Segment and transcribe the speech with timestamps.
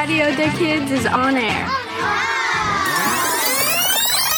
[0.00, 1.66] Radio the Kids is on air.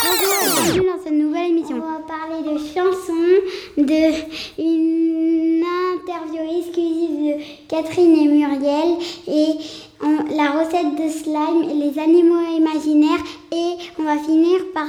[0.02, 1.76] Bonjour, bienvenue dans cette nouvelle émission.
[1.76, 3.38] On va parler de chansons,
[3.76, 5.62] de une
[5.94, 8.96] interview exclusive de Catherine et Muriel
[9.28, 9.58] et
[10.02, 13.22] on- la recette de slime et les animaux imaginaires
[13.52, 14.88] et on va finir par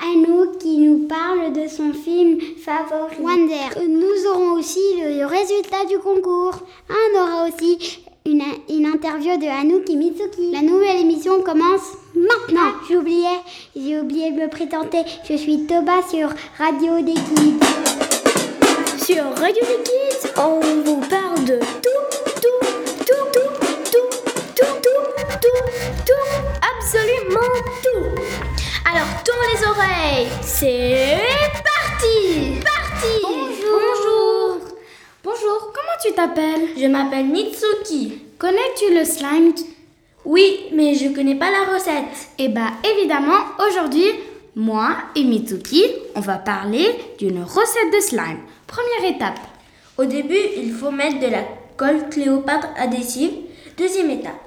[0.00, 3.86] Anouk qui nous parle de son film favori Wonder.
[3.86, 6.58] Nous aurons aussi le résultat du concours.
[6.88, 10.52] On aura aussi une, une interview de Anouk et Mitsuki.
[10.52, 12.72] La nouvelle émission commence maintenant.
[12.88, 13.28] J'ai oublié,
[13.74, 14.98] j'ai oublié de me présenter.
[15.28, 16.28] Je suis Toba sur
[16.58, 17.60] Radio des Kids.
[19.04, 21.88] Sur Radio des Kids, on vous parle de tout,
[22.40, 22.60] tout,
[23.06, 23.50] tout, tout,
[23.90, 24.08] tout,
[24.54, 25.02] tout, tout,
[25.40, 25.60] tout,
[26.06, 26.30] tout,
[26.76, 27.52] absolument
[27.82, 28.04] tout.
[28.90, 31.09] Alors tourne les oreilles, c'est
[36.76, 38.18] Je m'appelle Mitsuki.
[38.38, 39.54] Connais-tu le slime
[40.26, 42.28] Oui, mais je connais pas la recette.
[42.38, 44.04] Eh bah évidemment, aujourd'hui,
[44.54, 45.82] moi et Mitsuki,
[46.14, 48.40] on va parler d'une recette de slime.
[48.66, 49.40] Première étape.
[49.96, 51.42] Au début, il faut mettre de la
[51.78, 53.32] colle Cléopâtre adhésive.
[53.78, 54.40] Deuxième étape.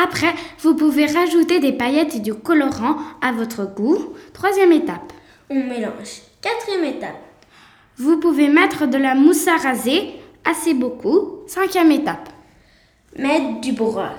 [0.00, 4.14] Après, vous pouvez rajouter des paillettes et du colorant à votre goût.
[4.32, 5.12] Troisième étape.
[5.50, 6.22] On mélange.
[6.40, 7.18] Quatrième étape.
[7.96, 11.40] Vous pouvez mettre de la mousse à raser, assez beaucoup.
[11.46, 12.28] Cinquième étape.
[13.16, 14.16] Mettre du borax.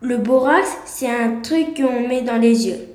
[0.00, 2.88] Le borax, c'est un truc qu'on met dans les yeux.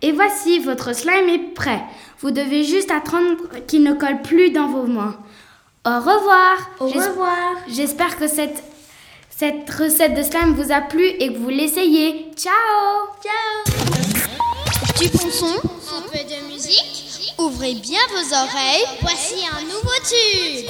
[0.00, 1.82] Et voici, votre slime est prêt.
[2.20, 5.16] Vous devez juste attendre qu'il ne colle plus dans vos mains.
[5.86, 6.70] Au revoir.
[6.80, 7.56] Au revoir.
[7.68, 8.62] J'espère que cette,
[9.30, 12.30] cette recette de slime vous a plu et que vous l'essayez.
[12.36, 12.52] Ciao
[13.22, 13.74] Ciao
[15.00, 16.93] Du bon son, un peu de musique.
[17.54, 18.84] Ouvrez bien vos oreilles.
[19.00, 20.68] Voici un nouveau tube.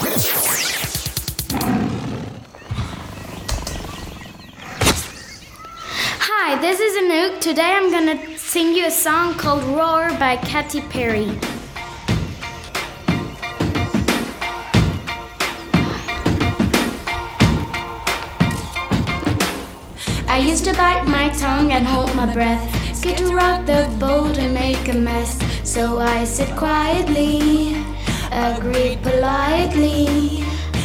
[6.20, 7.40] Hi, this is Anouk.
[7.40, 11.30] Today I'm gonna sing you a song called Roar by Katy Perry.
[20.28, 22.94] I used to bite my tongue and hold my breath.
[22.94, 25.38] Scared to rock the boat and make a mess.
[25.64, 27.74] So I said quietly,
[28.30, 30.44] agreed politely.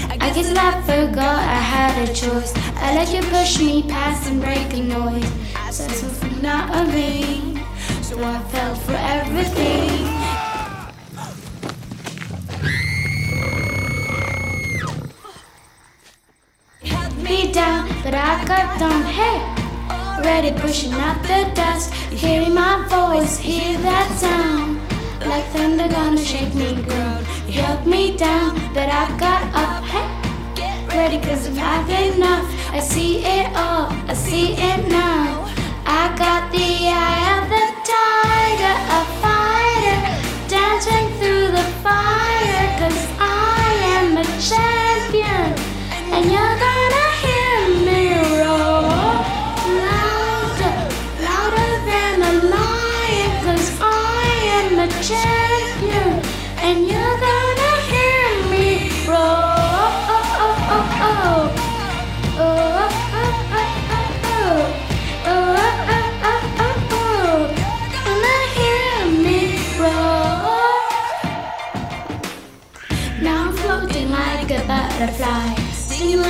[0.09, 2.53] I guess I forgot I had a choice.
[2.77, 5.29] I let you push me past and break a noise.
[5.69, 7.61] Something not a me.
[8.01, 10.07] So I fell for everything.
[17.23, 19.03] Me down, but I got down.
[19.03, 19.58] Hey,
[20.23, 21.93] ready pushing out the dust.
[22.11, 24.79] Hearing my voice, hear that sound.
[25.27, 27.25] Like thunder gonna shake me ground.
[27.47, 29.83] You held me down, but I got up.
[29.83, 30.07] Hey,
[30.87, 32.47] ready cause I've had enough.
[32.71, 35.45] I see it all, I see it now.
[35.85, 37.38] I got the eye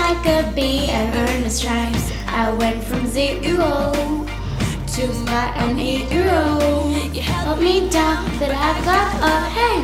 [0.09, 2.11] like a bee and earn the stripes.
[2.25, 3.93] I went from zero
[4.93, 6.41] to fly an hero.
[7.13, 9.43] You held me down, but I got up.
[9.57, 9.77] Hey,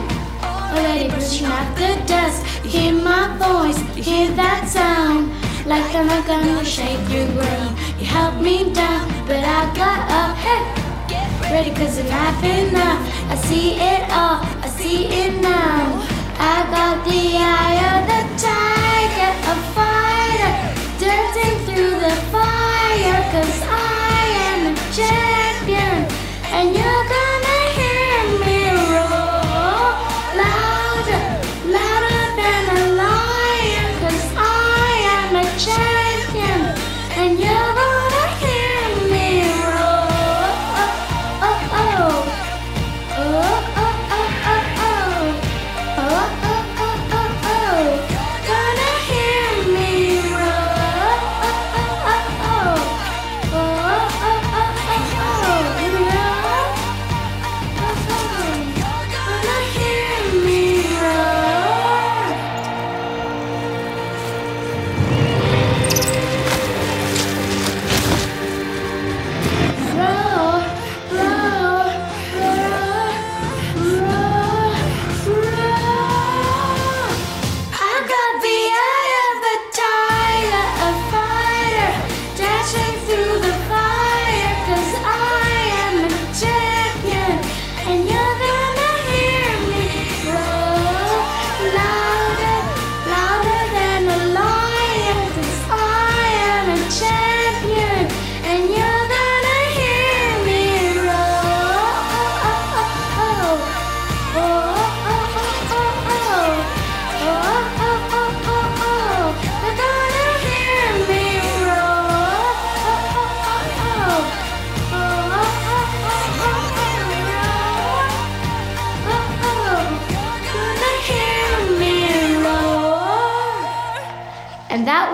[0.74, 2.44] already pushing out the dust.
[2.64, 5.30] You hear my voice, you hear that sound.
[5.68, 7.78] Like I'm not gonna shake your ground.
[8.00, 10.34] You held me down, but I got up.
[10.46, 10.64] Hey,
[11.54, 13.02] ready cause I'm enough enough.
[13.34, 16.16] I see it all, I see it now.
[16.38, 20.05] I got the eye of the tiger, a fighter,
[21.00, 23.22] dancing through the fire.
[23.34, 25.98] Cause I am a champion,
[26.56, 27.15] and you're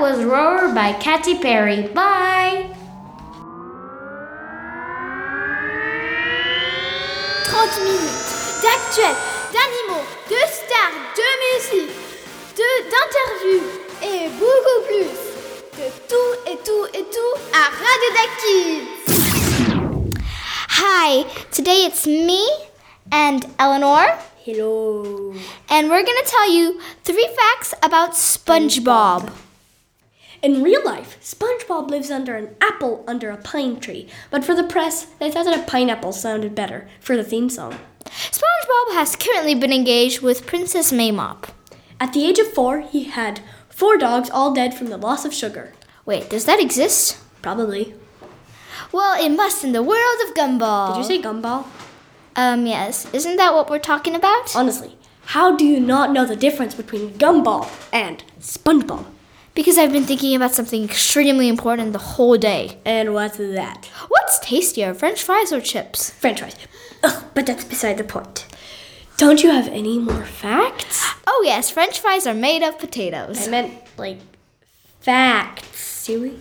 [0.02, 1.88] was Roar by Katy Perry.
[1.90, 2.68] Bye!
[7.46, 9.16] 30 minutes d'actuels,
[9.54, 11.96] d'animaux, de stars, de musique,
[12.58, 13.70] de- d'interviews
[14.02, 15.14] et beaucoup plus.
[15.78, 18.10] De tout et tout et tout à Radio
[18.42, 18.88] Kids.
[20.80, 22.44] Hi, today it's me
[23.12, 25.34] and Eleanor, Hello!
[25.70, 29.30] and we're gonna tell you three facts about SpongeBob.
[30.42, 34.64] In real life, SpongeBob lives under an apple under a pine tree, but for the
[34.64, 37.78] press, they thought that a pineapple sounded better for the theme song.
[38.06, 41.50] SpongeBob has currently been engaged with Princess Maymop.
[42.00, 45.34] At the age of four, he had four dogs all dead from the loss of
[45.34, 45.74] sugar.
[46.08, 47.20] Wait, does that exist?
[47.44, 47.94] Probably.
[48.92, 50.96] Well, it must in the world of Gumball.
[50.96, 51.68] Did you say gumball?
[52.36, 53.06] Um, yes.
[53.14, 54.56] Isn't that what we're talking about?
[54.56, 59.06] Honestly, how do you not know the difference between gumball and SpongeBob?
[59.54, 62.78] Because I've been thinking about something extremely important the whole day.
[62.86, 63.86] And what's that?
[64.08, 66.12] What's tastier, French fries or chips?
[66.12, 66.56] French fries.
[67.04, 68.48] Ugh, but that's beside the point.
[69.18, 71.06] Don't you have any more facts?
[71.28, 73.48] Oh, yes, French fries are made of potatoes.
[73.48, 74.20] I meant, like,
[75.02, 76.40] facts, silly.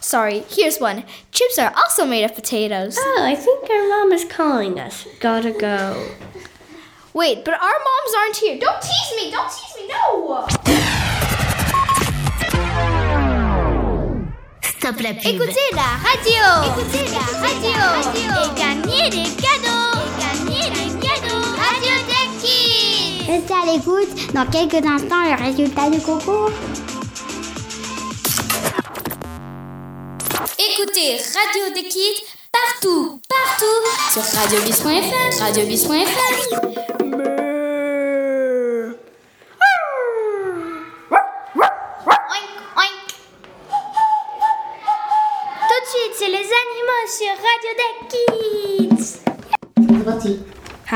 [0.00, 1.04] Sorry, here's one.
[1.32, 2.96] Chips are also made of potatoes.
[3.00, 5.06] Oh, I think our mom is calling us.
[5.18, 6.10] Gotta go.
[7.14, 8.58] Wait, but our moms aren't here.
[8.60, 9.30] Don't tease me!
[9.32, 9.88] Don't tease me!
[9.88, 10.46] No!
[14.80, 15.34] Stop la pub.
[15.34, 16.72] Écoutez la radio!
[16.72, 17.76] Écoutez la radio!
[18.14, 20.00] Et gagner des cadeaux.
[20.48, 21.44] Et des cadeaux.
[21.58, 21.94] Radio
[22.40, 23.26] Kids.
[23.28, 24.32] Restez à l'écoute.
[24.32, 26.50] Dans quelques instants, le résultat du concours.
[30.58, 33.80] Écoutez Radio des Kids partout, partout
[34.14, 36.89] sur radiobis.fr, radiobis.fr.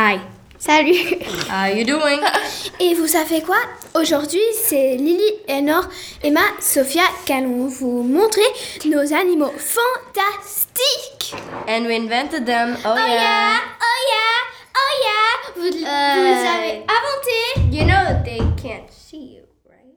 [0.05, 0.21] Hi.
[0.59, 1.23] Salut.
[1.49, 2.21] How you doing?
[2.79, 3.57] Et vous savez quoi?
[3.95, 5.89] Aujourd'hui, c'est Lily, Enor,
[6.23, 8.45] Emma, Sophia qui allons vous montrer
[8.85, 11.35] nos animaux fantastiques.
[11.67, 12.77] And we invented them.
[12.85, 14.43] Oh, Oh yeah, oh yeah,
[14.77, 15.33] oh yeah.
[15.57, 17.73] Vous, vous les avez inventés.
[17.73, 19.97] You know they can't see you, right?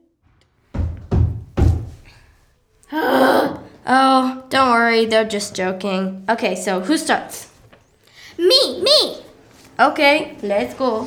[3.86, 6.24] oh, don't worry, they're just joking.
[6.30, 7.48] Okay, so who starts?
[8.38, 9.27] Me, me.
[9.80, 11.06] Okay, let's go.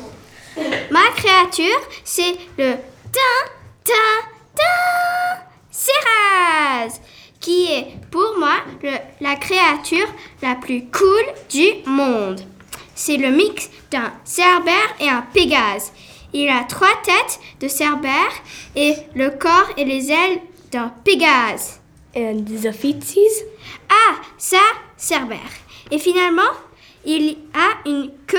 [0.90, 2.74] Ma créature, c'est le
[3.12, 3.50] tin,
[3.84, 7.00] tin, tin, Céraz,
[7.40, 10.06] qui est pour moi le- la créature
[10.42, 12.40] la plus cool du monde.
[12.94, 15.92] C'est le mix d'un cerbère et un pégase.
[16.32, 18.32] Il a trois têtes de cerbère
[18.76, 21.80] et le corps et les ailes d'un pégase.
[22.16, 23.42] And the feetsies?
[23.90, 24.60] Ah, ça,
[24.96, 25.38] cerbère.
[25.90, 26.52] Et finalement,
[27.04, 28.38] il a une queue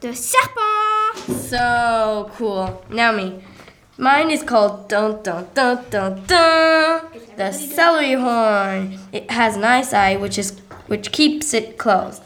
[0.00, 1.16] de serpent.
[1.48, 2.84] So cool.
[2.90, 3.42] Now me.
[3.96, 7.00] Mine is called dun dun dun dun dun.
[7.36, 8.98] The celery horn.
[9.12, 12.22] It has an eye which is which keeps it closed.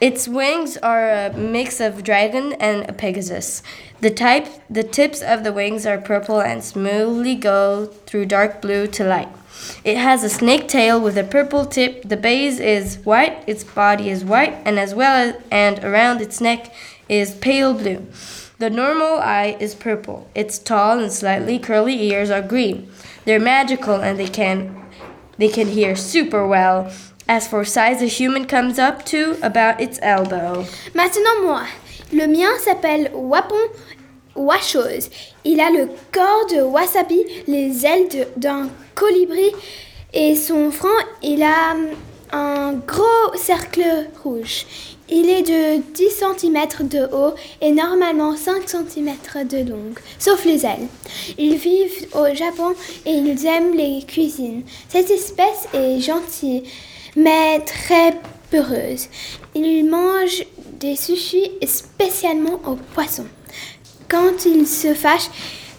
[0.00, 3.62] Its wings are a mix of dragon and a pegasus.
[4.00, 8.86] The type the tips of the wings are purple and smoothly go through dark blue
[8.88, 9.28] to light.
[9.84, 12.08] It has a snake tail with a purple tip.
[12.08, 16.40] The base is white, its body is white, and as well as and around its
[16.40, 16.72] neck
[17.08, 18.06] is pale blue.
[18.58, 20.28] The normal eye is purple.
[20.34, 22.90] Its tall and slightly curly ears are green.
[23.24, 24.84] They're magical and they can
[25.38, 26.92] they can hear super well.
[27.28, 30.66] As for size, a human comes up to about its elbow.
[30.94, 31.66] Maintenant moi,
[32.10, 33.68] le mien s'appelle Wapon
[35.44, 39.52] Il a le corps de Wasabi, les ailes d'un colibri
[40.12, 40.88] et son front,
[41.22, 41.88] il a hum,
[42.32, 44.66] un gros cercle rouge.
[45.10, 49.14] Il est de 10 cm de haut et normalement 5 cm
[49.48, 50.88] de long, sauf les ailes.
[51.38, 52.74] Ils vivent au Japon
[53.06, 54.64] et ils aiment les cuisines.
[54.88, 56.64] Cette espèce est gentille,
[57.16, 58.18] mais très
[58.50, 59.08] peureuse.
[59.54, 60.44] Ils mangent
[60.78, 63.26] des sushis spécialement aux poissons.
[64.08, 65.30] Quand ils se fâchent,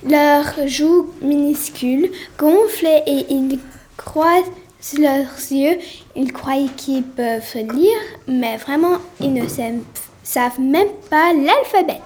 [0.07, 3.59] leurs joues minuscules gonflent et ils
[3.97, 4.51] croisent
[4.97, 5.77] leurs yeux.
[6.15, 12.01] Ils croient qu'ils peuvent lire, mais vraiment, ils ne savent- même pas l'alphabet.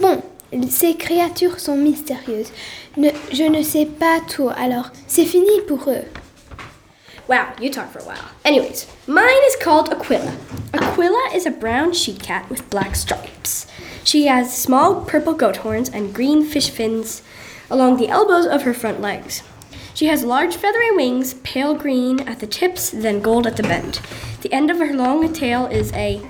[0.00, 0.22] Bon,
[0.70, 2.52] ces créatures sont mystérieuses.
[3.32, 6.04] Je ne sais pas tout, alors c'est fini pour eux.
[7.28, 8.24] Wow, you talk for a while.
[8.44, 10.32] Anyways, mine is called Aquila.
[10.72, 13.66] Aquila is a brown she cat with black stripes.
[14.08, 17.20] She has small purple goat horns and green fish fins
[17.68, 19.42] along the elbows of her front legs.
[19.92, 24.00] She has large feathery wings, pale green at the tips, then gold at the bend.
[24.40, 26.22] The end of her long tail is a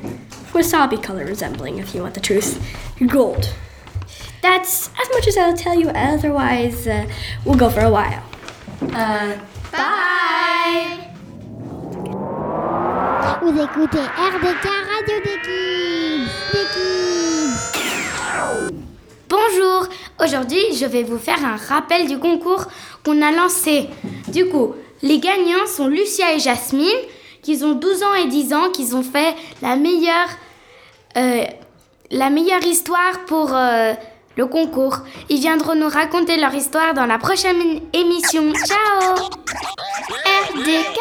[0.50, 2.60] wasabi color, resembling, if you want the truth,
[3.06, 3.54] gold.
[4.42, 7.08] That's as much as I'll tell you, otherwise, uh,
[7.44, 8.24] we'll go for a while.
[8.92, 9.38] Uh,
[9.70, 11.12] bye!
[13.40, 16.28] Vous écoutez RDK Radio des Kids.
[16.52, 16.87] Des Kids.
[19.28, 19.86] Bonjour,
[20.24, 22.64] aujourd'hui je vais vous faire un rappel du concours
[23.04, 23.86] qu'on a lancé.
[24.28, 26.86] Du coup, les gagnants sont Lucia et Jasmine,
[27.42, 30.28] qui ont 12 ans et 10 ans, qui ont fait la meilleure,
[31.18, 31.44] euh,
[32.10, 33.92] la meilleure histoire pour euh,
[34.36, 35.00] le concours.
[35.28, 38.50] Ils viendront nous raconter leur histoire dans la prochaine émission.
[38.54, 39.14] Ciao
[40.54, 40.98] RDK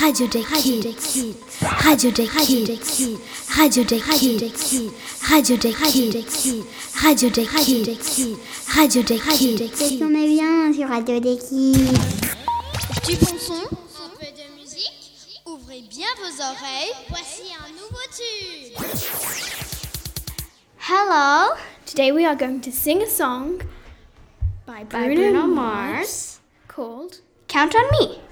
[0.00, 1.47] Radio des Kids.
[1.60, 3.18] Radio des Kids.
[3.56, 4.90] Radio des Kids.
[5.28, 6.64] Radio des Kids.
[7.02, 8.36] Radio des Kids.
[8.76, 9.70] Radio des Kids.
[9.76, 11.98] Qu'est-ce qu'on est bien sur Radio des Kids.
[13.06, 15.40] Du bon son, un peu de musique.
[15.46, 16.94] Ouvrez bien vos oreilles.
[17.08, 18.74] Voici un nouveau tube.
[20.78, 21.56] Hello.
[21.86, 23.62] Today we are going to sing a song
[24.64, 26.38] by Bruno, Bruno Mars
[26.68, 28.27] called Count on me.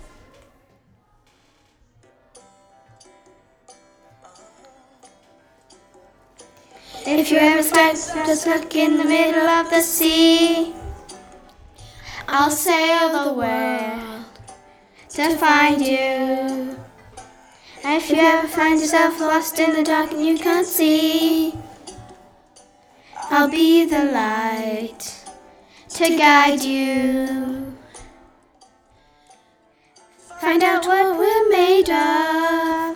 [7.09, 7.95] If you ever start
[8.27, 10.75] just stuck in the middle of the sea,
[12.27, 14.25] I'll sail the world
[15.11, 16.77] to find you.
[17.85, 21.55] And if you ever find yourself lost in the dark and you can't see,
[23.31, 25.25] I'll be the light
[25.91, 27.73] to guide you.
[30.41, 32.96] Find out what we're made of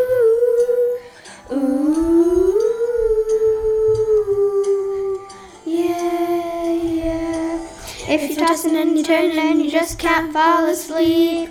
[8.13, 11.49] If you're tossing and you turn and you just can't fall asleep,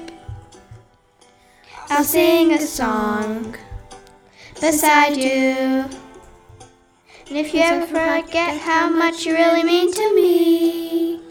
[1.89, 3.57] I'll sing a song
[4.61, 5.89] beside you.
[7.29, 11.23] And if you ever forget how much you really mean to me,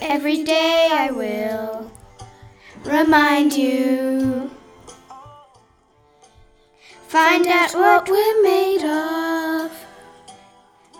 [0.00, 1.88] every day I will
[2.82, 4.50] remind you.
[7.06, 9.39] Find out what we're made of.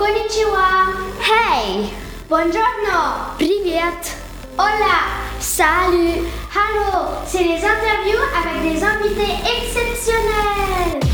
[0.00, 0.86] Konnichiwa.
[1.20, 1.90] Hey.
[2.28, 3.36] Buongiorno.
[3.38, 4.12] Привет.
[4.58, 4.96] Hola.
[5.40, 6.26] Salut.
[6.52, 7.08] Hello.
[7.26, 11.09] C'est les interviews avec des invités exceptionnels.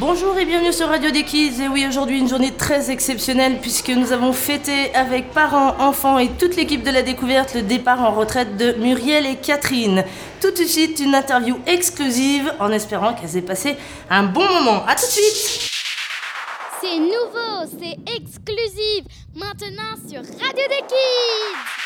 [0.00, 1.60] Bonjour et bienvenue sur Radio des Kids.
[1.62, 6.30] Et oui, aujourd'hui une journée très exceptionnelle puisque nous avons fêté avec parents, enfants et
[6.30, 10.02] toute l'équipe de la découverte le départ en retraite de Muriel et Catherine.
[10.40, 13.76] Tout de suite une interview exclusive en espérant qu'elles aient passé
[14.08, 14.82] un bon moment.
[14.86, 15.70] A tout de suite
[16.80, 19.04] C'est nouveau, c'est exclusif.
[19.34, 21.82] Maintenant sur Radio des Kids.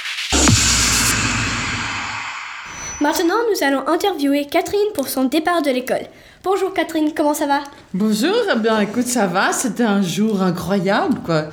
[3.00, 6.06] Maintenant, nous allons interviewer Catherine pour son départ de l'école.
[6.48, 7.64] Bonjour Catherine, comment ça va?
[7.92, 11.46] Bonjour, eh bien écoute, ça va, c'était un jour incroyable quoi.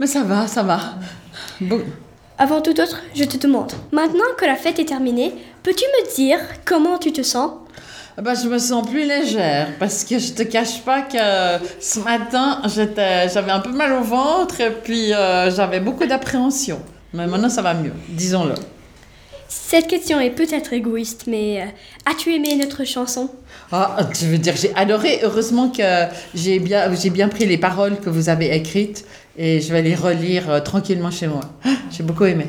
[0.00, 0.80] Mais ça va, ça va.
[1.60, 1.80] Bon,
[2.36, 6.40] Avant tout autre, je te demande, maintenant que la fête est terminée, peux-tu me dire
[6.64, 7.52] comment tu te sens?
[8.18, 12.00] Eh ben, je me sens plus légère parce que je te cache pas que ce
[12.00, 16.80] matin j'étais, j'avais un peu mal au ventre et puis euh, j'avais beaucoup d'appréhension.
[17.14, 18.54] Mais maintenant ça va mieux, disons-le.
[19.52, 21.64] Cette question est peut-être égoïste, mais euh,
[22.08, 23.28] as-tu aimé notre chanson?
[23.72, 25.18] Ah, tu veux dire, j'ai adoré.
[25.24, 25.82] Heureusement que
[26.36, 29.04] j'ai bien, j'ai bien pris les paroles que vous avez écrites
[29.36, 31.40] et je vais les relire euh, tranquillement chez moi.
[31.64, 32.46] Ah, J'ai beaucoup aimé.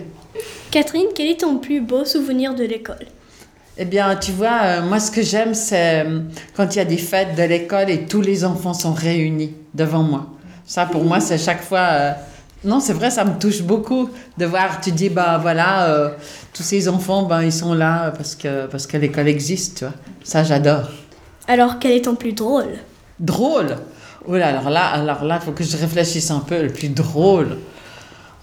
[0.70, 3.08] Catherine, quel est ton plus beau souvenir de l'école?
[3.80, 6.06] Eh bien, tu vois, euh, moi, ce que j'aime, c'est
[6.56, 10.04] quand il y a des fêtes de l'école et tous les enfants sont réunis devant
[10.04, 10.28] moi.
[10.68, 12.14] Ça, pour moi, c'est chaque fois.
[12.66, 14.82] Euh, Non, c'est vrai, ça me touche beaucoup de voir.
[14.82, 16.10] Tu dis, bah voilà, euh,
[16.54, 19.94] tous ces enfants, ben, ils sont là parce que, parce que l'école existe, tu vois.
[20.24, 20.90] Ça, j'adore.
[21.48, 22.74] Alors, quel est ton plus drôle?
[23.20, 23.76] Drôle?
[24.28, 26.62] Oh là, alors là, alors là, faut que je réfléchisse un peu.
[26.62, 27.58] Le plus drôle?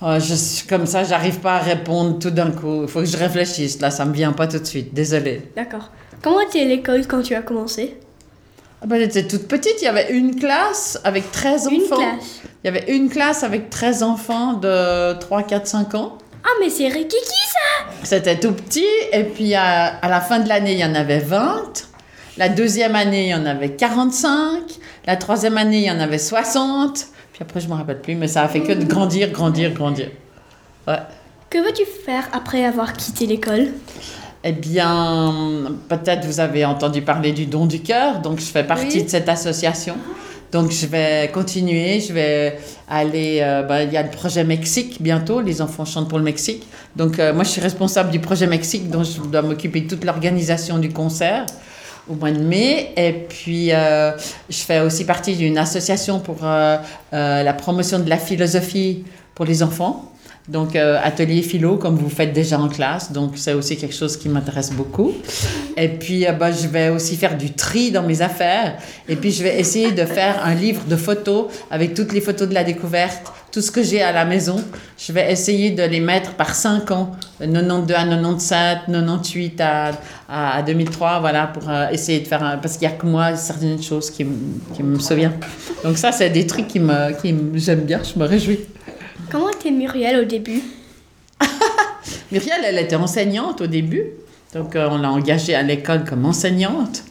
[0.02, 2.82] Je suis comme ça, j'arrive pas à répondre tout d'un coup.
[2.82, 3.80] Il faut que je réfléchisse.
[3.80, 4.94] Là, ça me vient pas tout de suite.
[4.94, 5.50] Désolée.
[5.56, 5.90] D'accord.
[6.22, 7.96] Comment était l'école quand tu as commencé?
[8.80, 9.74] Ah ben, j'étais toute petite.
[9.80, 11.72] Il y avait une classe avec 13 enfants.
[11.74, 12.40] Une classe.
[12.62, 16.18] Il y avait une classe avec 13 enfants de 3, 4, 5 ans.
[16.44, 18.86] Ah, mais c'est Rikiki ça C'était tout petit.
[19.12, 21.88] Et puis à, à la fin de l'année, il y en avait 20.
[22.36, 24.62] La deuxième année, il y en avait 45.
[25.06, 27.06] La troisième année, il y en avait 60.
[27.32, 29.72] Puis après, je ne me rappelle plus, mais ça a fait que de grandir, grandir,
[29.72, 30.10] grandir.
[30.86, 30.98] Ouais.
[31.50, 33.68] Que veux-tu faire après avoir quitté l'école?
[34.48, 38.96] Eh bien, peut-être vous avez entendu parler du don du cœur, donc je fais partie
[38.96, 39.04] Oui.
[39.04, 39.94] de cette association.
[40.52, 42.58] Donc je vais continuer, je vais
[42.88, 46.24] aller, euh, bah, il y a le projet Mexique bientôt, les enfants chantent pour le
[46.24, 46.66] Mexique.
[46.96, 50.04] Donc euh, moi je suis responsable du projet Mexique, donc je dois m'occuper de toute
[50.06, 51.44] l'organisation du concert
[52.08, 52.92] au mois de mai.
[52.96, 54.12] Et puis euh,
[54.48, 56.78] je fais aussi partie d'une association pour euh,
[57.12, 60.10] euh, la promotion de la philosophie pour les enfants.
[60.48, 63.12] Donc, euh, atelier philo, comme vous faites déjà en classe.
[63.12, 65.12] Donc, c'est aussi quelque chose qui m'intéresse beaucoup.
[65.76, 68.78] Et puis, euh, bah, je vais aussi faire du tri dans mes affaires.
[69.08, 72.48] Et puis, je vais essayer de faire un livre de photos avec toutes les photos
[72.48, 74.56] de la découverte, tout ce que j'ai à la maison.
[74.98, 79.90] Je vais essayer de les mettre par 5 ans, 92 à 97, 98 à,
[80.30, 82.56] à, à 2003, voilà, pour euh, essayer de faire un...
[82.56, 84.26] Parce qu'il n'y a que moi, certaines choses qui,
[84.74, 85.36] qui me souviennent.
[85.84, 88.60] Donc, ça, c'est des trucs qui me, qui me- j'aime bien, je me réjouis.
[89.30, 90.62] Comment était Muriel au début
[92.32, 94.04] Muriel, elle était enseignante au début.
[94.54, 97.02] Donc, euh, on l'a engagée à l'école comme enseignante.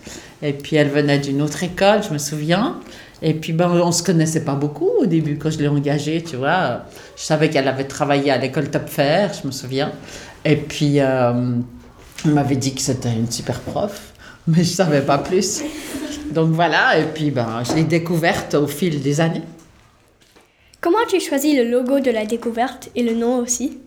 [0.41, 2.77] Et puis, elle venait d'une autre école, je me souviens.
[3.21, 6.23] Et puis, ben, on ne se connaissait pas beaucoup au début quand je l'ai engagée,
[6.23, 6.81] tu vois.
[7.15, 9.91] Je savais qu'elle avait travaillé à l'école Top Fair, je me souviens.
[10.43, 11.33] Et puis, euh,
[12.25, 14.13] m'avait dit que c'était une super prof,
[14.47, 15.61] mais je ne savais pas plus.
[16.31, 16.97] Donc, voilà.
[16.97, 19.43] Et puis, ben, je l'ai découverte au fil des années.
[20.79, 23.79] Comment as-tu choisi le logo de la découverte et le nom aussi?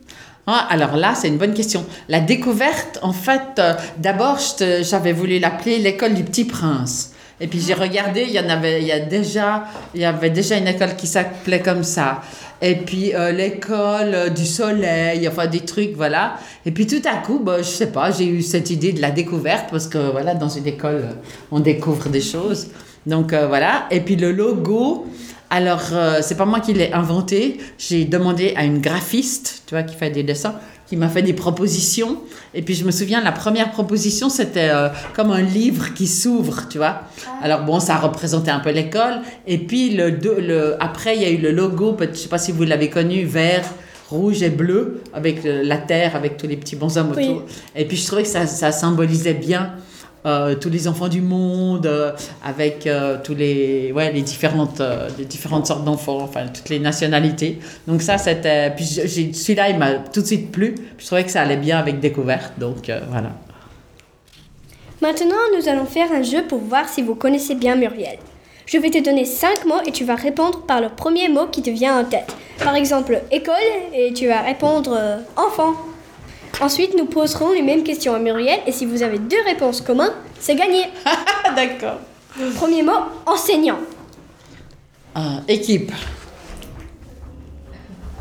[0.48, 1.86] Ah, alors là, c'est une bonne question.
[2.08, 7.12] La découverte, en fait, euh, d'abord, j'avais voulu l'appeler l'école du Petit Prince.
[7.40, 10.30] Et puis j'ai regardé, il y en avait, il y a déjà, il y avait
[10.30, 12.22] déjà une école qui s'appelait comme ça.
[12.60, 16.38] Et puis euh, l'école euh, du soleil, enfin des trucs, voilà.
[16.66, 19.12] Et puis tout à coup, bah, je sais pas, j'ai eu cette idée de la
[19.12, 21.04] découverte parce que voilà, dans une école,
[21.52, 22.66] on découvre des choses.
[23.06, 23.86] Donc voilà.
[23.90, 25.06] Et puis le logo,
[25.50, 27.58] alors euh, c'est pas moi qui l'ai inventé.
[27.78, 30.54] J'ai demandé à une graphiste, tu vois, qui fait des dessins,
[30.86, 32.18] qui m'a fait des propositions.
[32.54, 36.68] Et puis je me souviens, la première proposition, c'était euh, comme un livre qui s'ouvre,
[36.68, 37.02] tu vois.
[37.42, 39.20] Alors bon, ça représentait un peu l'école.
[39.46, 42.62] Et puis le, après, il y a eu le logo, je sais pas si vous
[42.64, 43.64] l'avez connu, vert,
[44.08, 47.28] rouge et bleu, avec euh, la terre, avec tous les petits bonshommes Oui.
[47.28, 47.42] autour.
[47.76, 49.72] Et puis je trouvais que ça, ça symbolisait bien
[50.26, 52.12] euh, tous les enfants du monde, euh,
[52.44, 54.82] avec euh, tous les, ouais, les, différentes,
[55.18, 57.58] les différentes sortes d'enfants, enfin toutes les nationalités.
[57.86, 58.70] Donc ça, c'était...
[58.70, 60.74] Puis celui-là, il m'a tout de suite plu.
[60.98, 63.30] Je trouvais que ça allait bien avec Découverte, donc voilà.
[65.00, 68.18] Maintenant, nous allons faire un jeu pour voir si vous connaissez bien Muriel.
[68.66, 71.62] Je vais te donner cinq mots et tu vas répondre par le premier mot qui
[71.62, 72.36] te vient en tête.
[72.62, 73.54] Par exemple, école
[73.94, 74.96] et tu vas répondre
[75.36, 75.72] enfant.
[76.60, 80.12] Ensuite, nous poserons les mêmes questions à Muriel et si vous avez deux réponses communes,
[80.38, 80.84] c'est gagné.
[81.04, 81.98] Ah, d'accord.
[82.56, 82.92] Premier mot,
[83.26, 83.78] enseignant.
[85.14, 85.90] Ah, équipe.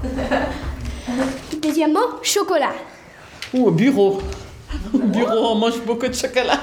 [1.61, 2.71] Deuxième mot, chocolat.
[3.53, 4.21] Ou bureau.
[4.93, 6.59] Au bureau, on mange beaucoup de chocolat.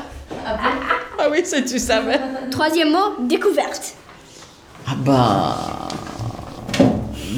[0.46, 2.18] Ah oui, ça tu savais.
[2.50, 3.94] Troisième mot, découverte.
[4.88, 5.56] Ah bah...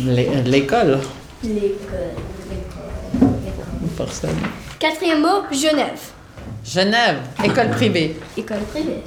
[0.07, 1.01] l'é- L'école.
[3.99, 4.31] Personne.
[4.79, 5.99] Quatrième mot, Genève.
[6.65, 8.17] Genève, école privée.
[8.37, 9.03] École privée.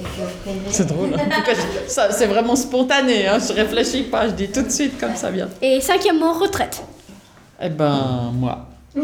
[0.70, 1.12] C'est drôle.
[1.16, 1.44] hein.
[2.12, 3.26] C'est vraiment spontané.
[3.28, 3.38] Hein.
[3.40, 5.48] Je réfléchis pas, je dis tout de suite comme ça vient.
[5.62, 6.84] Et cinquième mot, retraite.
[7.62, 8.68] Eh ben, moi.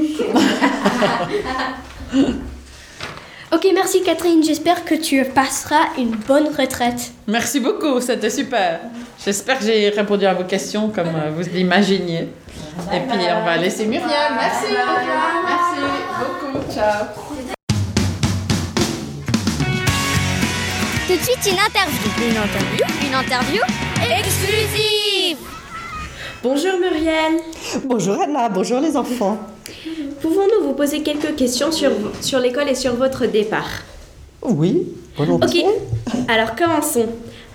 [3.49, 4.43] Ok, merci Catherine.
[4.43, 7.11] J'espère que tu passeras une bonne retraite.
[7.27, 8.81] Merci beaucoup, c'était super.
[9.23, 12.27] J'espère que j'ai répondu à vos questions comme euh, vous l'imaginiez.
[12.93, 14.09] Et puis on va laisser Muriel.
[14.35, 14.73] Merci.
[15.45, 15.81] Merci
[16.19, 16.73] beaucoup.
[16.73, 17.05] Ciao.
[21.07, 22.11] Tout de suite, une interview.
[22.29, 22.85] Une interview?
[23.07, 23.61] Une interview
[24.19, 25.37] exclusive
[26.43, 27.39] Bonjour Muriel.
[27.85, 29.37] Bonjour Anna, bonjour les enfants.
[30.21, 33.69] Pouvons-nous vous poser quelques questions sur, sur l'école et sur votre départ?
[34.41, 34.87] Oui.
[35.17, 35.65] Volontiers.
[35.65, 37.07] Ok, alors commençons.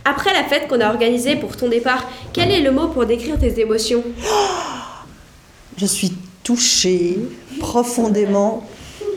[0.05, 3.38] Après la fête qu'on a organisée pour ton départ, quel est le mot pour décrire
[3.38, 4.03] tes émotions?
[5.79, 7.18] Je suis touchée,
[7.61, 8.66] profondément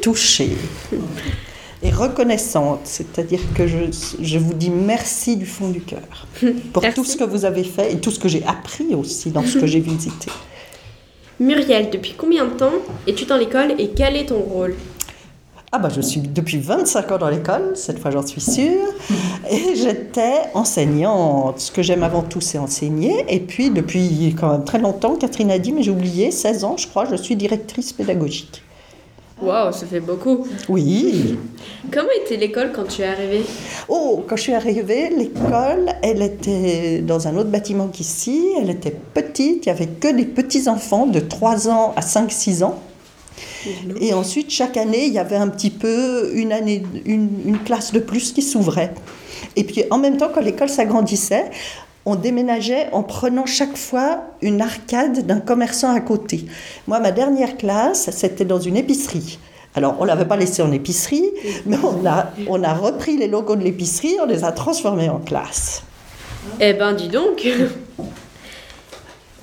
[0.01, 0.55] touchée
[1.83, 2.81] et reconnaissante.
[2.83, 3.77] C'est-à-dire que je,
[4.21, 6.27] je vous dis merci du fond du cœur
[6.73, 6.95] pour Merci.
[6.95, 9.57] tout ce que vous avez fait et tout ce que j'ai appris aussi dans ce
[9.57, 10.31] que j'ai visité.
[11.37, 12.71] Muriel, depuis combien de temps
[13.07, 14.73] es-tu dans l'école et quel est ton rôle?
[15.73, 18.87] Ah bah je suis depuis 25 ans dans l'école, cette fois j'en suis sûre,
[19.51, 21.59] et j'étais enseignante.
[21.59, 25.51] Ce que j'aime avant tout c'est enseigner, et puis depuis quand même très longtemps, Catherine
[25.51, 28.63] a dit, mais j'ai oublié, 16 ans je crois, je suis directrice pédagogique.
[29.41, 30.47] Waouh, ça fait beaucoup.
[30.69, 31.37] Oui.
[31.91, 33.43] Comment était l'école quand tu es arrivée?
[33.89, 38.95] Oh, quand je suis arrivée, l'école, elle était dans un autre bâtiment qu'ici, elle était
[39.13, 42.79] petite, il n'y avait que des petits-enfants de 3 ans à 5-6 ans.
[43.99, 47.91] Et ensuite, chaque année, il y avait un petit peu une, année, une, une classe
[47.91, 48.93] de plus qui s'ouvrait.
[49.57, 51.51] Et puis, en même temps, quand l'école s'agrandissait,
[52.05, 56.45] on déménageait en prenant chaque fois une arcade d'un commerçant à côté.
[56.87, 59.39] Moi, ma dernière classe, c'était dans une épicerie.
[59.73, 61.31] Alors, on ne l'avait pas laissé en épicerie,
[61.65, 65.19] mais on a, on a repris les logos de l'épicerie, on les a transformés en
[65.19, 65.83] classe.
[66.61, 67.45] Eh ben, dis donc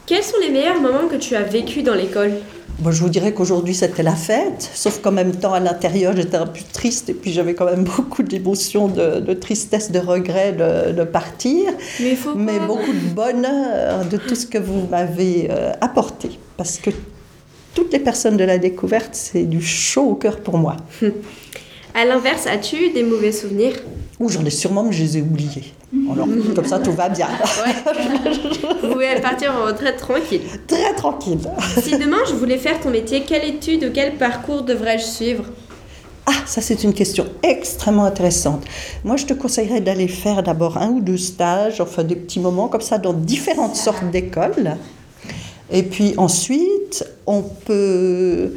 [0.06, 2.32] Quels sont les meilleurs moments que tu as vécus dans l'école?
[2.78, 6.36] Bon, je vous dirais qu'aujourd'hui c'était la fête, sauf qu'en même temps à l'intérieur j'étais
[6.36, 10.52] un peu triste et puis j'avais quand même beaucoup d'émotions, de, de tristesse, de regret
[10.52, 14.88] de, de partir, Mais, faut mais pas- beaucoup de bonheur de tout ce que vous
[14.90, 16.30] m'avez euh, apporté.
[16.56, 16.90] Parce que
[17.74, 20.76] toutes les personnes de la découverte, c'est du chaud au cœur pour moi.
[21.94, 23.74] À l'inverse, as-tu eu des mauvais souvenirs?
[24.22, 25.72] Ou j'en ai sûrement, mais je les ai oubliés.
[26.12, 27.26] Alors, comme ça, tout va bien.
[28.82, 30.42] Vous pouvez partir en retraite tranquille.
[30.68, 31.40] Très tranquille.
[31.82, 35.44] Si demain je voulais faire ton métier, quelle étude ou quel parcours devrais-je suivre?
[36.26, 38.62] Ah, ça c'est une question extrêmement intéressante.
[39.02, 42.68] Moi, je te conseillerais d'aller faire d'abord un ou deux stages, enfin des petits moments
[42.68, 44.76] comme ça dans différentes sortes d'écoles.
[45.72, 48.52] Et puis ensuite, on peut,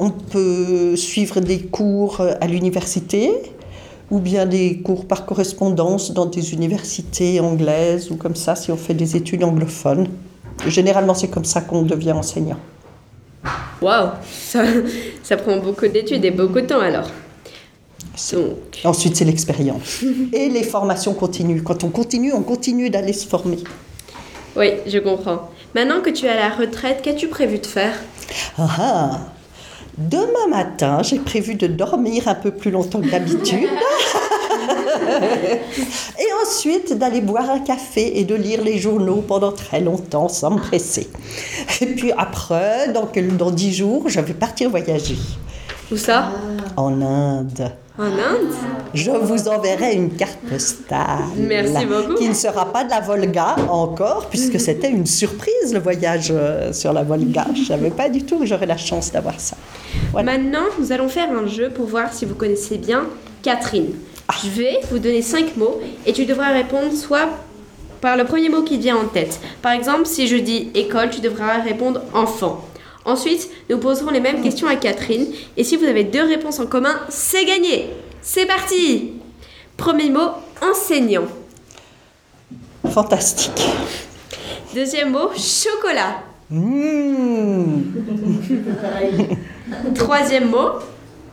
[0.00, 3.30] on peut suivre des cours à l'université
[4.10, 8.76] ou bien des cours par correspondance dans des universités anglaises ou comme ça si on
[8.76, 10.08] fait des études anglophones.
[10.66, 12.58] Généralement, c'est comme ça qu'on devient enseignant.
[13.80, 14.64] Waouh ça,
[15.22, 17.08] ça prend beaucoup d'études et beaucoup de temps alors.
[18.32, 20.02] Donc, Ensuite, c'est l'expérience.
[20.32, 21.62] Et les formations continues.
[21.62, 23.58] Quand on continue, on continue d'aller se former.
[24.56, 25.50] oui, je comprends.
[25.74, 27.94] Maintenant que tu es à la retraite, qu'as-tu prévu de faire?
[28.58, 29.20] Ah ah.
[29.98, 33.68] Demain matin, j'ai prévu de dormir un peu plus longtemps que d'habitude.
[36.20, 40.52] et ensuite d'aller boire un café et de lire les journaux pendant très longtemps sans
[40.52, 41.10] me presser.
[41.80, 45.16] Et puis après, dans, dans dix jours, je vais partir voyager.
[45.90, 46.30] Où ça?
[46.76, 47.72] En Inde.
[47.98, 48.52] En Inde?
[48.94, 51.24] Je vous enverrai une carte postale.
[51.36, 52.14] Merci beaucoup.
[52.14, 56.72] Qui ne sera pas de la Volga encore, puisque c'était une surprise le voyage euh,
[56.72, 57.46] sur la Volga.
[57.54, 59.56] Je ne savais pas du tout que j'aurais la chance d'avoir ça.
[60.14, 63.04] Maintenant, nous allons faire un jeu pour voir si vous connaissez bien
[63.42, 63.90] Catherine.
[64.28, 64.34] Ah.
[64.44, 67.28] Je vais vous donner cinq mots et tu devras répondre soit
[68.00, 69.40] par le premier mot qui te vient en tête.
[69.60, 72.64] Par exemple, si je dis école, tu devras répondre enfant.
[73.08, 76.66] Ensuite, nous poserons les mêmes questions à Catherine et si vous avez deux réponses en
[76.66, 77.88] commun, c'est gagné.
[78.20, 79.12] C'est parti
[79.78, 80.28] Premier mot,
[80.60, 81.24] enseignant.
[82.86, 83.66] Fantastique.
[84.74, 86.22] Deuxième mot, chocolat.
[86.50, 87.64] Mmh.
[89.94, 90.72] Troisième mot,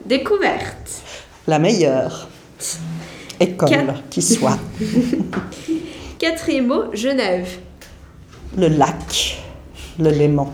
[0.06, 1.02] découverte.
[1.46, 2.30] La meilleure
[3.38, 4.04] école Quatre.
[4.10, 4.58] qui soit.
[6.20, 7.50] Quatrième mot, Genève.
[8.56, 9.44] Le lac,
[10.00, 10.54] le Léman,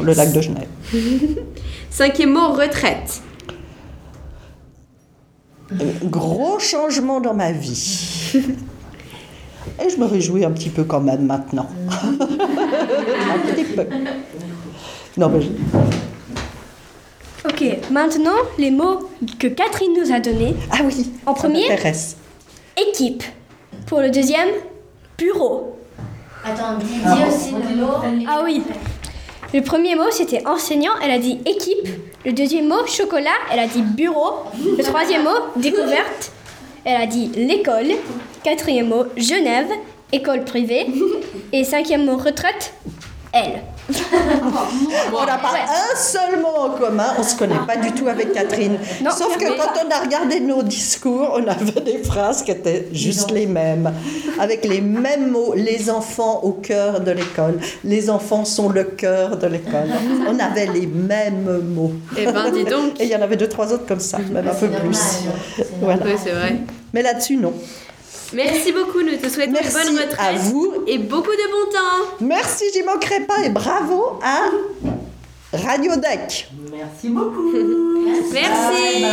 [0.00, 0.68] le lac de Genève.
[1.90, 3.20] Cinquième mot, retraite.
[5.72, 8.32] Un Gros changement dans ma vie.
[9.80, 11.68] Et je me réjouis un petit peu quand même maintenant.
[11.90, 13.86] un petit peu.
[15.16, 15.48] Non, mais je-
[17.48, 20.54] Ok, maintenant les mots que Catherine nous a donnés.
[20.70, 21.64] Ah oui, En premier,
[22.76, 23.24] équipe.
[23.86, 24.48] Pour le deuxième,
[25.18, 25.76] bureau.
[26.44, 27.92] Attends, dis aussi le mot.
[28.28, 28.62] Ah oui.
[29.54, 31.86] Le premier mot c'était enseignant, elle a dit équipe.
[32.24, 34.44] Le deuxième mot chocolat, elle a dit bureau.
[34.78, 36.32] Le troisième mot découverte,
[36.84, 37.88] elle a dit l'école.
[38.42, 39.68] Quatrième mot Genève,
[40.10, 40.86] école privée.
[41.52, 42.72] Et cinquième mot retraite,
[43.32, 43.62] elle.
[43.88, 48.08] On n'a pas un seul mot en commun, on ne se connaît pas du tout
[48.08, 48.78] avec Catherine.
[49.02, 52.88] Non, Sauf que quand on a regardé nos discours, on avait des phrases qui étaient
[52.92, 53.92] juste les mêmes,
[54.38, 55.54] avec les mêmes mots.
[55.56, 57.58] Les enfants au cœur de l'école.
[57.84, 59.88] Les enfants sont le cœur de l'école.
[60.28, 61.92] On avait les mêmes mots.
[62.16, 63.00] Eh ben, dis donc.
[63.00, 65.24] Et il y en avait deux, trois autres comme ça, même un peu plus.
[65.80, 66.02] Voilà.
[66.04, 66.56] Oui, c'est vrai.
[66.92, 67.52] Mais là-dessus, non.
[68.34, 70.18] Merci beaucoup, nous te souhaitons Merci une bonne retraite.
[70.18, 70.84] à vous.
[70.86, 72.16] Et beaucoup de bon temps.
[72.20, 74.48] Merci, j'y manquerai pas et bravo à
[75.52, 76.48] Radio Deck.
[76.70, 77.52] Merci beaucoup.
[78.32, 79.04] Merci.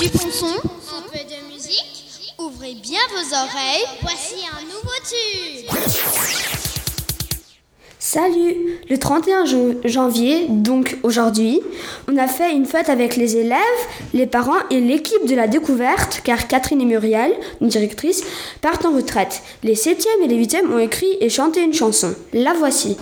[0.00, 2.34] Du bon son, un peu de musique.
[2.38, 3.84] Ouvrez bien vos oreilles.
[4.02, 6.53] Voici un nouveau tube.
[8.18, 8.54] Salut
[8.90, 11.60] Le 31 jan- janvier, donc aujourd'hui,
[12.08, 13.58] on a fait une fête avec les élèves,
[14.12, 18.22] les parents et l'équipe de la découverte, car Catherine et Muriel, une directrice,
[18.62, 19.42] partent en retraite.
[19.64, 22.14] Les 7e et les 8e ont écrit et chanté une chanson.
[22.32, 22.96] La voici.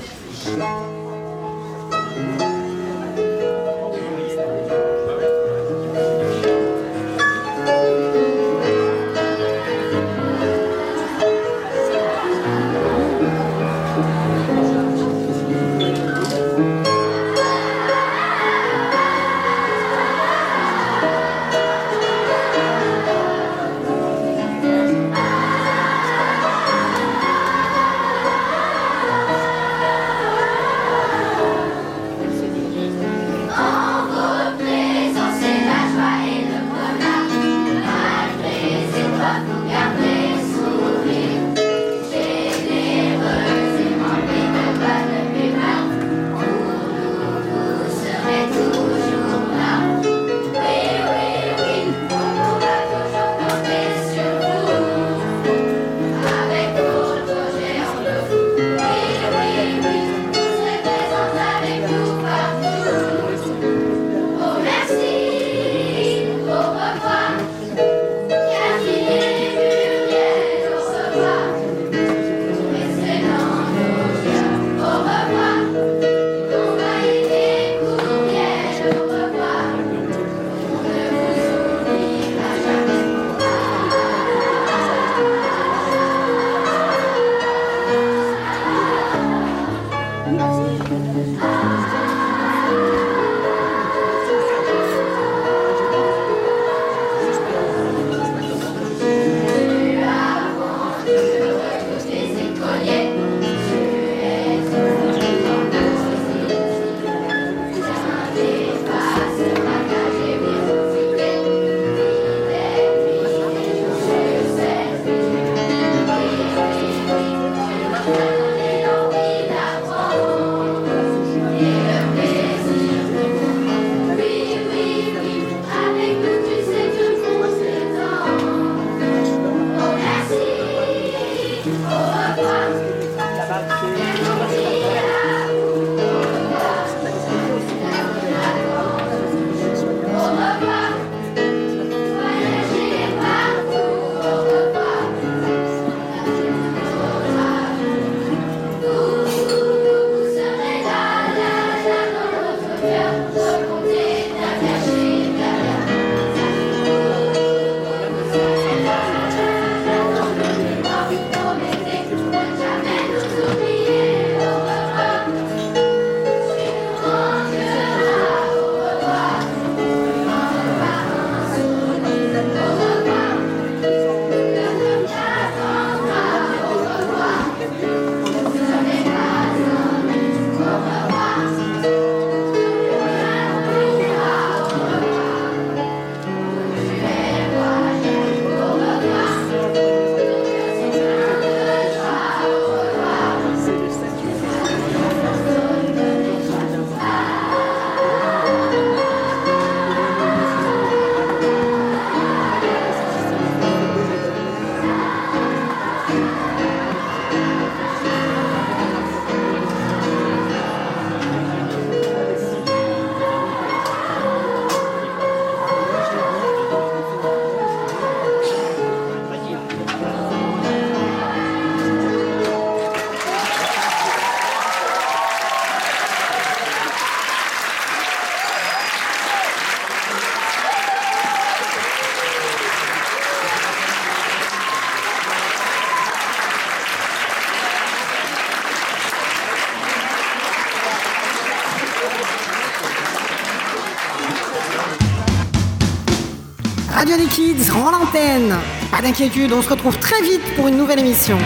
[248.90, 251.36] Pas d'inquiétude, on se retrouve très vite pour une nouvelle émission.